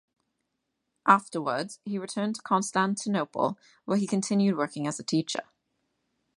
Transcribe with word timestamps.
Afterwards 1.05 1.77
he 1.85 1.99
returned 1.99 2.33
to 2.35 2.41
Constantinople, 2.41 3.59
where 3.85 3.97
he 3.97 4.07
continued 4.07 4.57
working 4.57 4.87
as 4.87 4.99
a 4.99 5.03
teacher. 5.03 5.43